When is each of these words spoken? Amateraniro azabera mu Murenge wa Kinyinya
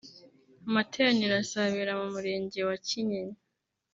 Amateraniro 0.67 1.33
azabera 1.43 1.91
mu 1.99 2.07
Murenge 2.13 2.59
wa 2.67 2.75
Kinyinya 2.87 3.37